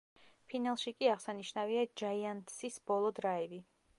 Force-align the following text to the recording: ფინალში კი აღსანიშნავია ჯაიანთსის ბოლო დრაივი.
ფინალში 0.53 0.93
კი 1.01 1.09
აღსანიშნავია 1.15 1.85
ჯაიანთსის 2.03 2.83
ბოლო 2.91 3.15
დრაივი. 3.23 3.63